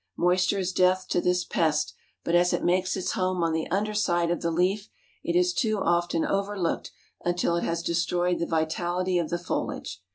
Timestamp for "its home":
2.97-3.43